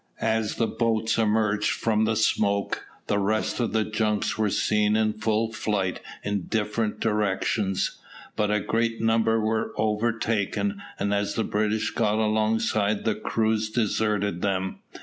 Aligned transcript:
As 0.23 0.55
the 0.55 0.65
boats 0.65 1.19
emerged 1.19 1.69
from 1.73 2.05
the 2.05 2.15
smoke, 2.15 2.87
the 3.05 3.19
rest 3.19 3.59
of 3.59 3.71
the 3.71 3.83
junks 3.83 4.35
were 4.35 4.49
seen 4.49 4.95
in 4.95 5.13
full 5.13 5.53
flight 5.53 5.99
in 6.23 6.47
different 6.47 6.99
directions, 6.99 7.99
but 8.35 8.49
a 8.49 8.59
great 8.59 8.99
number 8.99 9.39
were 9.39 9.73
overtaken, 9.77 10.81
and 10.97 11.13
as 11.13 11.35
the 11.35 11.43
British 11.43 11.91
got 11.91 12.17
alongside 12.17 13.05
the 13.05 13.13
crews 13.13 13.69
deserted 13.69 14.41
them. 14.41 14.79